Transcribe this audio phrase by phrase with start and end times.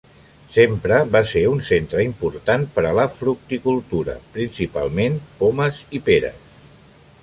[0.53, 6.47] Sempre va ser un centre important per a la fructicultura, principalment pomes i peres.